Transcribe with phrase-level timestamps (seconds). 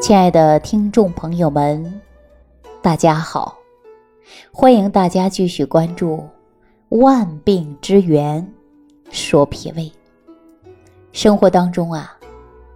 [0.00, 2.00] 亲爱的听众朋友们，
[2.80, 3.58] 大家好！
[4.50, 6.16] 欢迎大家继续关注
[6.98, 8.50] 《万病之源
[9.10, 9.82] 说脾胃》。
[11.12, 12.18] 生活当中啊，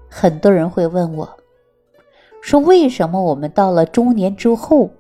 [0.07, 1.27] 很多人会问我，
[2.43, 4.91] 说为什么我们到了中年之后，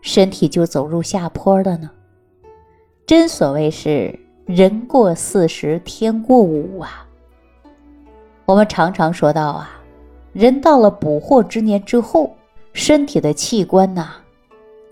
[0.00, 1.90] 身体就走入下坡了呢？
[3.04, 7.06] 真所谓是人过四十天过五啊！
[8.46, 9.72] 我们常常说到啊。
[10.36, 12.30] 人到了捕获之年之后，
[12.74, 14.08] 身体的器官呐，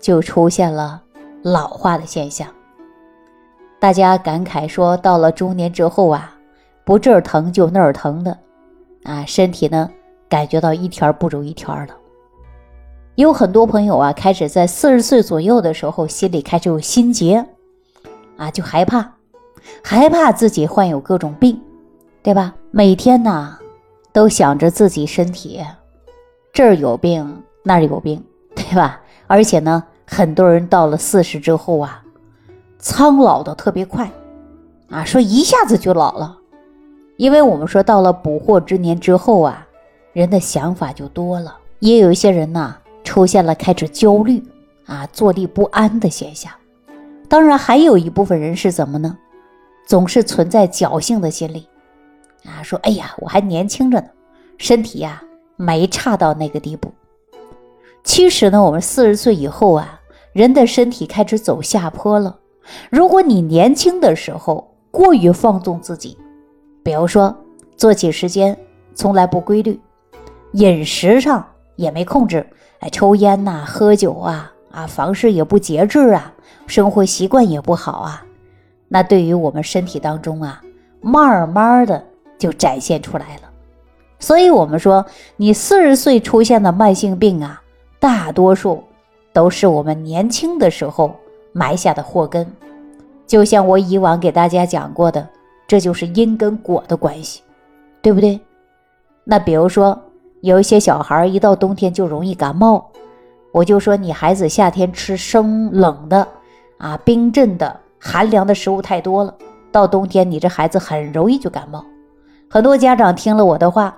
[0.01, 0.99] 就出现了
[1.43, 2.47] 老化的现象。
[3.77, 6.35] 大家感慨说，到了中年之后啊，
[6.83, 8.35] 不这儿疼就那儿疼的，
[9.03, 9.87] 啊，身体呢
[10.27, 11.95] 感觉到一天不如一天了。
[13.13, 17.45] 有很多朋友啊，开始在四十岁左右的时候，心里开始有心结，
[18.35, 19.13] 啊，就害怕，
[19.83, 21.61] 害怕自己患有各种病，
[22.23, 22.55] 对吧？
[22.71, 23.59] 每天呢。
[24.15, 25.59] 都想着自己身体
[26.53, 28.23] 这儿有病那儿有病，
[28.55, 29.01] 对吧？
[29.27, 32.01] 而且呢，很多人到了四十之后啊，
[32.79, 34.09] 苍老的特别快，
[34.89, 36.37] 啊，说一下子就老了。
[37.17, 39.67] 因为我们说到了捕获之年之后啊，
[40.13, 44.41] 人的想法就多了，也有一些人呢出现了开始焦虑
[44.85, 46.49] 啊、坐立不安的现象。
[47.27, 49.17] 当然，还有一部分人是怎么呢？
[49.85, 51.67] 总是存在侥幸的心理。
[52.45, 54.07] 啊，说哎呀，我还年轻着呢，
[54.57, 55.21] 身体呀
[55.55, 56.91] 没差到那个地步。
[58.03, 59.99] 其实呢，我们四十岁以后啊，
[60.31, 62.37] 人的身体开始走下坡了。
[62.89, 66.17] 如果你年轻的时候过于放纵自己，
[66.83, 67.35] 比如说
[67.75, 68.57] 作息时间
[68.93, 69.79] 从来不规律，
[70.53, 72.45] 饮食上也没控制，
[72.79, 76.33] 哎，抽烟呐，喝酒啊，啊，房事也不节制啊，
[76.67, 78.25] 生活习惯也不好啊，
[78.87, 80.61] 那对于我们身体当中啊，
[81.01, 82.05] 慢慢的。
[82.45, 83.49] 就展现出来了，
[84.19, 85.03] 所以，我们说，
[85.35, 87.59] 你四十岁出现的慢性病啊，
[87.99, 88.83] 大多数
[89.33, 91.15] 都是我们年轻的时候
[91.53, 92.45] 埋下的祸根。
[93.25, 95.27] 就像我以往给大家讲过的，
[95.67, 97.41] 这就是因跟果的关系，
[97.99, 98.39] 对不对？
[99.23, 99.99] 那比如说，
[100.41, 102.85] 有一些小孩一到冬天就容易感冒，
[103.51, 106.27] 我就说你孩子夏天吃生冷的
[106.77, 109.33] 啊、冰镇的、寒凉的食物太多了，
[109.71, 111.83] 到冬天你这孩子很容易就感冒。
[112.55, 113.93] 很多家长听了我的话，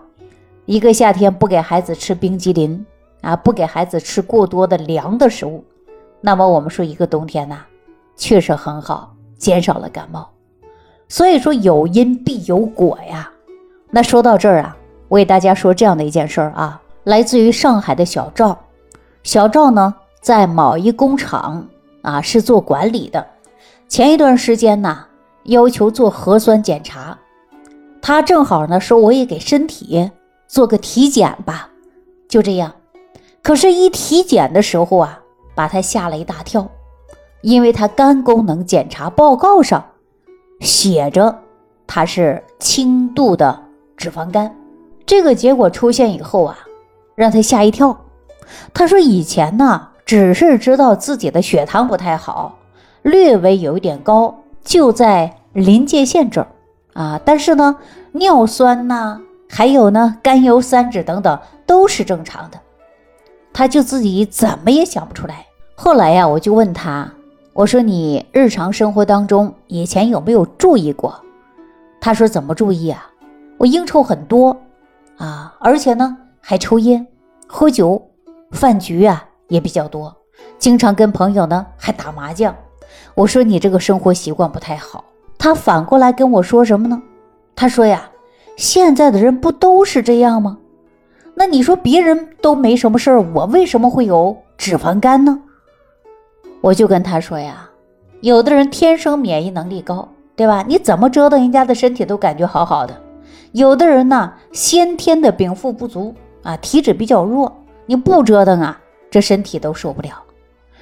[0.66, 2.84] 一个夏天不给孩子吃冰激凌
[3.22, 5.64] 啊，不给孩子吃过多的凉的食物，
[6.22, 7.60] 那么我们说一个冬天呐，
[8.16, 10.28] 确实很好，减少了感冒。
[11.08, 13.32] 所以说有因必有果呀。
[13.92, 14.76] 那说到这儿啊，
[15.08, 18.58] 我给大家说这样的一件事儿啊，来自于上海的小赵。
[19.22, 21.64] 小赵呢，在某一工厂
[22.02, 23.24] 啊是做管理的，
[23.88, 25.06] 前一段时间呢，
[25.44, 27.16] 要求做核酸检查。
[28.08, 30.10] 他正好呢，说我也给身体
[30.48, 31.70] 做个体检吧，
[32.30, 32.74] 就这样。
[33.44, 35.20] 可是，一体检的时候啊，
[35.54, 36.66] 把他吓了一大跳，
[37.42, 39.84] 因为他肝功能检查报告上
[40.62, 41.38] 写着
[41.86, 43.62] 他是轻度的
[43.98, 44.56] 脂肪肝。
[45.06, 46.58] 这个结果出现以后啊，
[47.14, 48.06] 让他吓一跳。
[48.74, 52.58] 他说以前呢，只是知道自己的血糖不太好，
[53.02, 56.48] 略微有一点高，就在临界线这儿。
[56.98, 57.76] 啊，但是呢，
[58.14, 62.60] 尿酸呐，还有呢，甘油三酯等等都是正常的，
[63.54, 65.46] 他就自己怎么也想不出来。
[65.76, 67.08] 后来呀，我就问他，
[67.54, 71.14] 我说你日常生活当中以前有没有注意过？
[72.02, 73.08] 他说怎么注意啊？
[73.60, 74.58] 我应酬很多
[75.18, 77.06] 啊，而且呢还抽烟、
[77.46, 78.10] 喝酒、
[78.54, 80.18] 饭局啊也比较多，
[80.58, 82.56] 经常跟朋友呢还打麻将。
[83.14, 85.04] 我说你这个生活习惯不太好。
[85.38, 87.02] 他反过来跟我说什么呢？
[87.56, 88.10] 他说呀，
[88.56, 90.58] 现在的人不都是这样吗？
[91.36, 95.40] 那你说别人都没什么事儿，我为什么会有脂肪肝呢？
[96.62, 97.70] 我就跟他说呀，
[98.22, 100.66] 有的人天生免疫能力高，对吧？
[100.68, 103.00] 你怎么折腾人家的身体都感觉好好的。
[103.52, 108.80] 有的人呢，先天的禀赋不足啊，体质比较弱，你不折腾啊，
[109.12, 110.10] 这身体都受不了。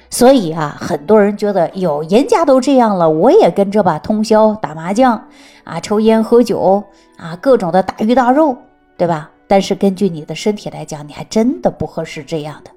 [0.08, 5.28] 所以啊，很多人觉得有人家都这样了，我也跟着吧，通宵打麻将
[5.64, 6.82] 啊，抽烟喝酒
[7.18, 8.56] 啊，各种的大鱼大肉，
[8.96, 9.30] 对吧？
[9.48, 12.70] 但是根据你的身体来讲，你还真的不合适这样的。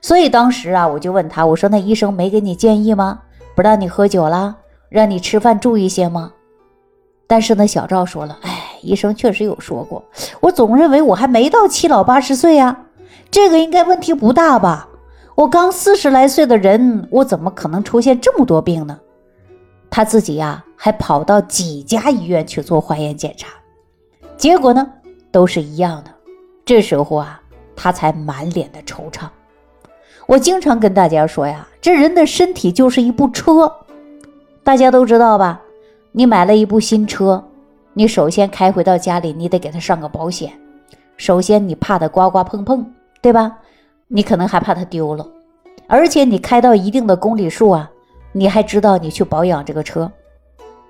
[0.00, 3.20] 所以当时啊，我就问他，我说那医生没给你建议吗？
[3.54, 4.54] 不让你喝酒啦，
[4.88, 6.32] 让你吃饭注意些吗？
[7.26, 10.04] 但是呢，小赵说了，哎，医生确实有说过，
[10.40, 12.76] 我总认为我还没到七老八十岁呀，
[13.30, 14.88] 这个应该问题不大吧。
[15.34, 18.98] 我刚四十来岁的人，我怎么可能出现这么多病呢？
[19.88, 23.48] 他自己呀，还跑到几家医院去做化验检查，
[24.36, 24.86] 结果呢，
[25.32, 26.10] 都是一样的。
[26.64, 27.40] 这时候啊，
[27.74, 29.28] 他才满脸的惆怅。
[30.26, 33.72] 我经常跟大家说呀，这人的身体就是一部车，
[34.62, 35.60] 大家都知道吧？
[36.12, 37.42] 你买了一部新车，
[37.94, 40.52] 你首先开回到家里，你得给它上个保险。
[41.16, 42.84] 首先你怕它刮刮碰碰，
[43.20, 43.58] 对吧？
[44.12, 45.24] 你可能还怕它丢了，
[45.86, 47.88] 而且你开到一定的公里数啊，
[48.32, 50.10] 你还知道你去保养这个车。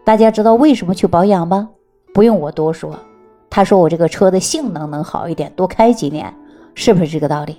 [0.03, 1.69] 大家知道为什么去保养吗？
[2.15, 2.99] 不用我多说，
[3.51, 6.35] 他说我这个车的性能能好一点，多开几年，
[6.75, 7.59] 是不是这个道理？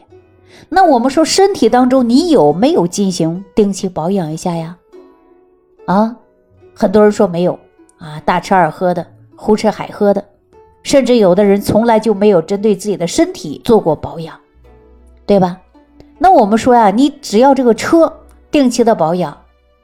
[0.67, 4.75] 那我们说，身体当中你有没有进行定期保养一下呀？
[5.85, 6.15] 啊，
[6.73, 7.59] 很多人说没有
[7.99, 9.05] 啊，大吃二喝的，
[9.35, 10.25] 胡吃海喝的，
[10.81, 14.35] 甚至有的人从来就没有针对自己的身体做过保养，
[15.25, 15.59] 对吧？
[16.17, 18.11] 那我们说呀，你只要这个车
[18.49, 19.37] 定期的保养，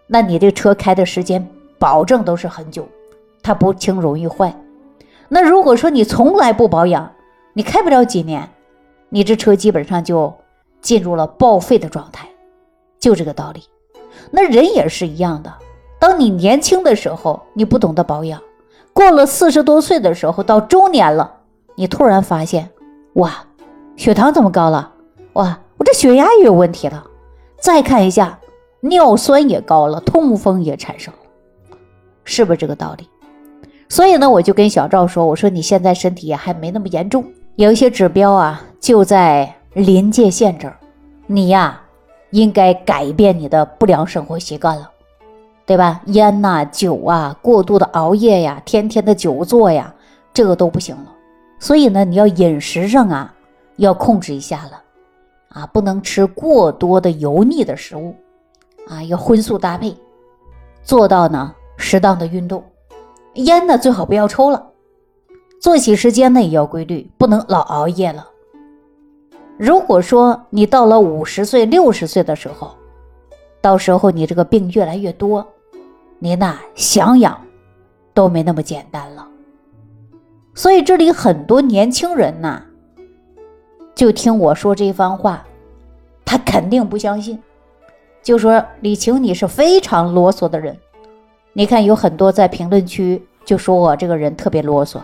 [0.08, 1.48] 那你这车开的时间
[1.80, 2.88] 保证都是很久，
[3.42, 4.56] 它不轻容易坏。
[5.30, 7.12] 那如果说你从来不保养，
[7.54, 8.50] 你开不了几年，
[9.10, 10.34] 你这车基本上就。
[10.80, 12.30] 进入了报废的状态，
[13.00, 13.64] 就这个道理。
[14.30, 15.52] 那人也是一样的。
[16.00, 18.40] 当你年轻的时候，你不懂得保养；
[18.94, 21.40] 过了四十多岁的时候，到中年了，
[21.76, 22.70] 你突然发现，
[23.14, 23.34] 哇，
[23.98, 24.94] 血糖怎么高了？
[25.38, 27.04] 哇，我这血压也有问题了。
[27.60, 28.38] 再看一下，
[28.82, 31.78] 尿酸也高了，痛风也产生了，
[32.24, 33.08] 是不是这个道理？
[33.90, 37.26] 所以呢，我就跟小赵说：“我说你现在身体还没那么严重，
[37.56, 40.76] 有一些指标啊，就在。”临界线这儿，
[41.28, 41.80] 你呀，
[42.32, 44.90] 应该改变你的不良生活习惯了，
[45.68, 46.02] 对吧？
[46.06, 49.94] 烟呐、酒啊，过度的熬夜呀，天天的久坐呀，
[50.34, 51.14] 这个都不行了。
[51.60, 53.32] 所以呢，你要饮食上啊，
[53.76, 54.82] 要控制一下了，
[55.50, 58.16] 啊，不能吃过多的油腻的食物，
[58.88, 59.96] 啊，要荤素搭配，
[60.84, 62.64] 做到呢适当的运动，
[63.36, 64.72] 烟呢最好不要抽了，
[65.60, 68.28] 作息时间呢也要规律，不能老熬夜了。
[69.58, 72.76] 如果说你到了五十岁、六十岁的时候，
[73.60, 75.46] 到时候你这个病越来越多，
[76.20, 77.42] 你那想养
[78.14, 79.28] 都没那么简单了。
[80.54, 82.64] 所以这里很多年轻人呐，
[83.98, 85.44] 就听我说这番话，
[86.24, 87.42] 他肯定不相信，
[88.22, 90.78] 就说李晴你是非常啰嗦的人。
[91.52, 95.00] 你看有很多在评论区就说我这个人特别啰嗦，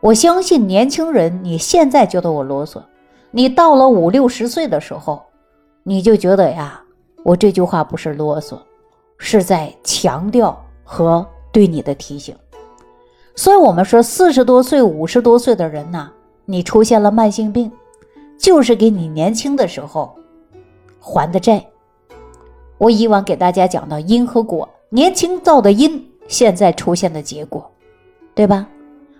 [0.00, 2.82] 我相信年轻人你现在觉得我啰嗦。
[3.30, 5.22] 你到了五六十岁的时候，
[5.84, 6.82] 你就觉得呀，
[7.22, 8.58] 我这句话不是啰嗦，
[9.16, 12.34] 是在强调和对你的提醒。
[13.36, 16.10] 所以，我们说四十多岁、五十多岁的人呐，
[16.46, 17.70] 你出现了慢性病，
[18.38, 20.16] 就是给你年轻的时候
[20.98, 21.64] 还的债。
[22.78, 27.70] 我以往给大家讲到因和果，年轻造的因，现在出现的结果，
[28.34, 28.66] 对吧？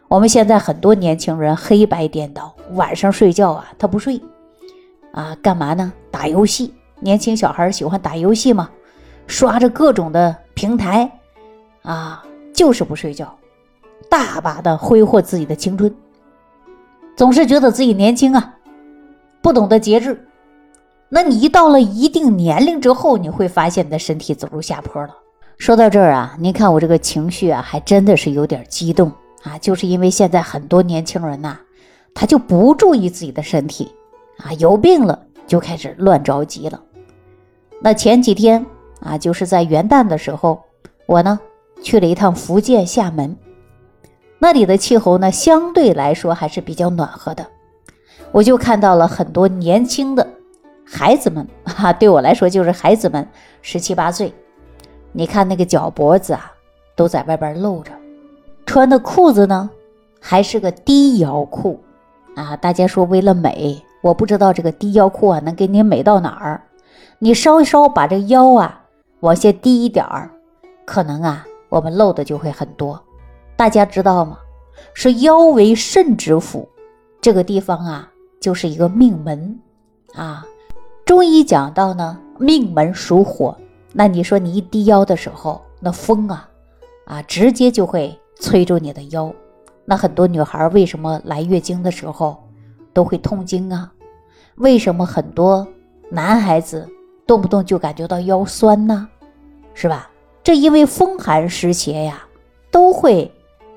[0.08, 4.20] 我们现在很多年轻人黑白颠倒，晚上睡觉啊，他不睡，
[5.12, 5.92] 啊，干嘛呢？
[6.10, 6.72] 打游戏。
[7.00, 8.70] 年轻小孩喜欢打游戏嘛，
[9.26, 11.10] 刷着各种的平台，
[11.82, 12.24] 啊，
[12.54, 13.36] 就是不睡觉，
[14.08, 15.94] 大把的挥霍自己的青春，
[17.16, 18.54] 总是觉得自己年轻啊，
[19.40, 20.22] 不懂得节制。
[21.08, 25.16] 那你一到了一定年龄之后，你会发现你的身体走入下坡了。
[25.56, 29.10] 说到这儿啊，您看我这个情绪啊，还真的是有点激动。
[29.42, 31.56] 啊，就是因为现在很多年轻人呐，
[32.12, 33.90] 他就不注意自己的身体，
[34.38, 36.82] 啊，有病了就开始乱着急了。
[37.80, 38.66] 那前几天
[39.00, 40.60] 啊，就是在元旦的时候，
[41.06, 41.38] 我呢
[41.80, 43.36] 去了一趟福建厦门，
[44.38, 47.46] 那里的气候呢相对来说还是比较暖和的，
[48.32, 50.26] 我就看到了很多年轻的
[50.84, 53.26] 孩子们，哈，对我来说就是孩子们，
[53.62, 54.32] 十七八岁，
[55.12, 56.52] 你看那个脚脖子啊，
[56.94, 57.92] 都在外边露着。
[58.66, 59.70] 穿的裤子呢，
[60.20, 61.80] 还是个低腰裤，
[62.34, 66.62] 啊，大家说为了美，我不知道这个低腰裤啊能给你美到哪儿。
[67.18, 68.82] 你稍稍把这腰啊
[69.20, 70.30] 往下低一点儿，
[70.84, 73.02] 可能啊我们露的就会很多。
[73.56, 74.38] 大家知道吗？
[74.94, 76.68] 是腰为肾之府，
[77.20, 78.10] 这个地方啊
[78.40, 79.58] 就是一个命门
[80.14, 80.44] 啊。
[81.04, 83.56] 中医讲到呢，命门属火，
[83.92, 86.48] 那你说你一低腰的时候，那风啊
[87.06, 88.18] 啊直接就会。
[88.38, 89.32] 催住你的腰，
[89.86, 92.36] 那很多女孩为什么来月经的时候
[92.92, 93.90] 都会痛经啊？
[94.56, 95.66] 为什么很多
[96.10, 96.86] 男孩子
[97.26, 99.08] 动不动就感觉到腰酸呢？
[99.72, 100.10] 是吧？
[100.44, 102.26] 这因为风寒湿邪呀
[102.70, 103.32] 都会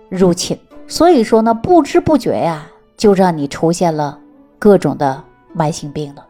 [0.09, 4.19] 入侵，所以说呢，不知不觉呀就让你出现了
[4.57, 5.23] 各种的
[5.53, 6.25] 慢性病了。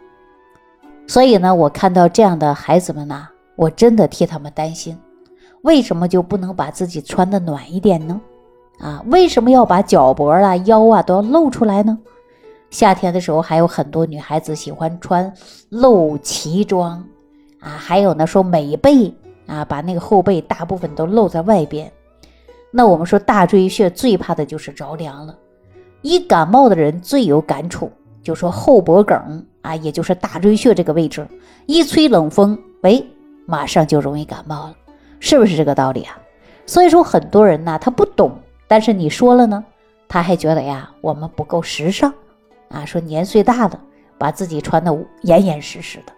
[1.08, 4.98] 所以呢，我看到这样的孩子们呢，我真的替他们担心。
[5.62, 8.22] 为什么就不能把自己穿的暖一点呢？
[8.80, 11.98] 啊，为什么要把脚脖啊、腰啊都要露出来呢？
[12.70, 15.34] 夏天的时候还有很多女孩子喜欢穿
[15.70, 17.04] 露脐装
[17.60, 19.14] 啊，还有呢说美背
[19.48, 21.92] 啊，把那个后背大部分都露在外边。
[22.72, 25.36] 那我们说大椎穴最怕的就是着凉了，
[26.02, 31.28] 一感冒的人最有感触，就说后脖梗啊，也就是大椎穴这个位置，
[31.66, 33.06] 一吹冷风，喂，
[33.46, 34.76] 马上就容易感冒了，
[35.20, 36.18] 是不是这个道理啊？
[36.66, 38.32] 所以说很多人呢，他不懂，
[38.68, 39.66] 但是你说了呢，
[40.08, 42.14] 他还觉得呀，我们不够时尚。
[42.70, 43.80] 啊，说年岁大的
[44.20, 46.14] 把自己穿的严严实实的，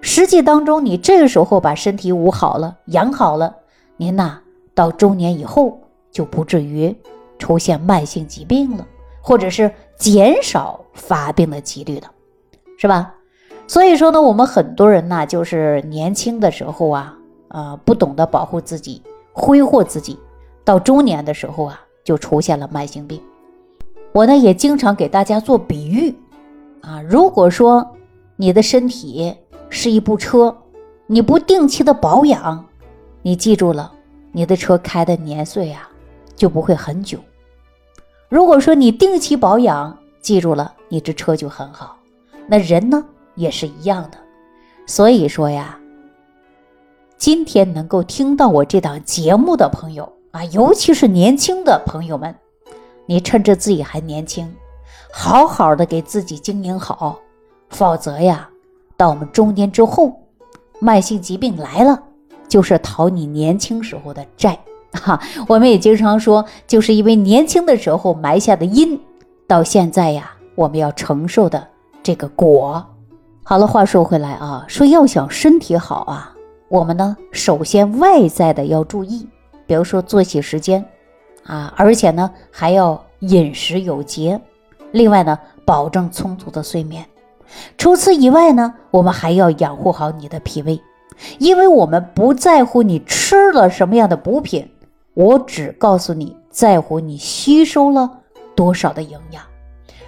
[0.00, 3.54] 实际当中你这个时候把身体捂好了、养好了，
[3.98, 4.40] 您呐
[4.74, 5.78] 到中年以后
[6.10, 6.94] 就不至于
[7.38, 8.86] 出现慢性疾病了，
[9.20, 12.10] 或者是减少发病的几率了，
[12.76, 13.14] 是吧？
[13.66, 17.16] 所以说呢，我们很多人呢就是年轻的时候啊，
[17.48, 19.00] 啊不懂得保护自己、
[19.32, 20.18] 挥霍自己，
[20.64, 23.20] 到中年的时候啊就出现了慢性病。
[24.12, 26.12] 我呢也经常给大家做比喻，
[26.80, 27.88] 啊，如果说
[28.36, 29.32] 你的身体
[29.68, 30.56] 是一部车，
[31.06, 32.66] 你不定期的保养，
[33.22, 33.92] 你记住了，
[34.32, 35.88] 你的车开的年岁啊
[36.40, 37.18] 就不会很久。
[38.30, 41.98] 如果说你定期保养，记住了，你这车就很好。
[42.46, 43.04] 那人呢
[43.34, 44.16] 也是一样的，
[44.86, 45.78] 所以说呀，
[47.18, 52.34] 今天能够听到我这档节目的朋友啊，尤其是年轻的朋友们。
[53.04, 54.50] 你趁着自己还年轻，
[55.12, 57.18] 好好的给自己经营好，
[57.68, 58.48] 否则呀，
[58.96, 60.18] 到我们中年之后，
[60.78, 62.02] 慢性疾病来了，
[62.48, 64.58] 就是讨你年轻时候的债
[64.92, 65.20] 哈。
[65.48, 68.98] 我们也经常说，就是因为年轻的时候埋下的因，
[69.46, 71.66] 到现在呀，我们要承受的
[72.02, 72.84] 这个果。
[73.42, 76.34] 好了，话说回来啊，说要想身体好啊，
[76.68, 79.26] 我们呢，首先外在的要注意，
[79.66, 80.84] 比如说作息时间。
[81.46, 84.38] 啊，而且呢，还要饮食有节，
[84.92, 87.04] 另外呢，保证充足的睡眠。
[87.78, 90.80] 除此以外呢，我们还要养护好你的脾胃，
[91.38, 94.70] 因为我们不在乎你吃了什么样的补品，
[95.14, 98.10] 我只告诉你在乎你吸收了
[98.54, 99.42] 多少的营养。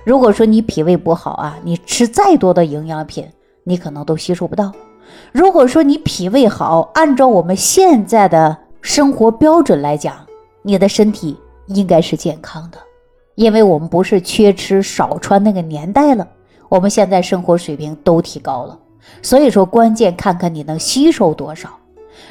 [0.04, 3.28] 如果说你脾胃不好啊，你吃再多的营养品，
[3.64, 4.72] 你可能都吸收不到。
[5.32, 10.16] 如果说你脾胃好，按照我们现在的生活标准来讲。
[10.64, 12.78] 你的身体应该是健康的，
[13.34, 16.24] 因为我们不是缺吃少穿那个年代了，
[16.68, 18.78] 我们现在生活水平都提高了，
[19.22, 21.68] 所以说关键看看你能吸收多少。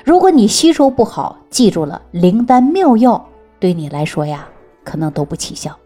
[0.03, 3.23] 如果你吸收不好，记住了，灵丹妙药
[3.59, 4.47] 对你来说呀，
[4.83, 5.77] 可能都不起效。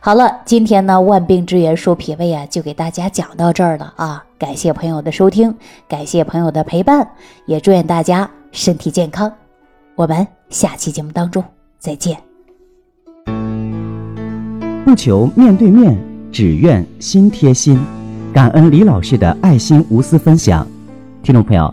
[0.00, 4.24] 好了，今天呢万病之源说脾胃啊，就给大家讲到这儿了啊！
[4.38, 5.54] 感谢朋友的收听，
[5.86, 7.10] 感谢朋友的陪伴，
[7.46, 9.30] 也祝愿大家身体健康。
[9.94, 11.44] 我们下期节目当中。
[11.78, 12.14] 再见。
[14.84, 15.98] 不求面对面，
[16.30, 17.80] 只愿心贴心。
[18.34, 20.66] 感恩李老师的爱心无私分享。
[21.22, 21.72] 听众朋友，